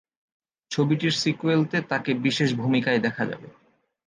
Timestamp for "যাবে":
3.25-3.47